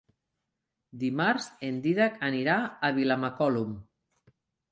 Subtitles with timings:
[1.03, 2.57] Dimarts en Dídac anirà
[2.89, 3.77] a Vilamacolum.